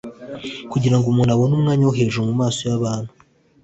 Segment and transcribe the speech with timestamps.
[0.71, 3.11] Kugira ngo umuntu abone umwanya wo hejuru mu maso y'abantu,